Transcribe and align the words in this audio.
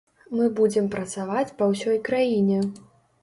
Мы 0.37 0.45
будзем 0.59 0.87
працаваць 0.95 1.53
па 1.61 1.69
ўсёй 1.73 2.01
краіне. 2.07 2.57